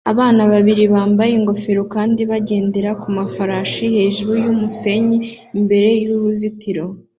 Abana 0.11 0.41
babiri 0.51 0.83
bambara 0.93 1.31
ingofero 1.37 1.83
kandi 1.93 2.21
bagendera 2.31 2.91
ku 3.01 3.07
mafarasi 3.17 3.83
hejuru 3.95 4.31
y'umusenyi 4.43 5.17
imbere 5.59 5.87
y'uruzitiro 6.03 6.85